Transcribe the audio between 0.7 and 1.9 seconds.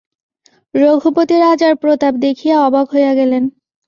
রঘুপতি রাজার